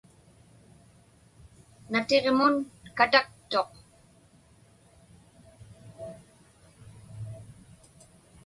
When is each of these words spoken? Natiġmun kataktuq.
Natiġmun 1.91 2.55
kataktuq. 2.97 3.71